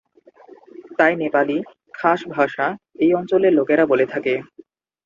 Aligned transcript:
তাই, 0.99 1.13
নেপালি 1.15 1.57
"খাস 1.93 2.19
ভাষা" 2.29 2.67
এই 2.99 3.11
অঞ্চলের 3.13 3.53
লোকেরা 3.53 3.83
বলে 3.85 4.05
থাকে। 4.05 4.33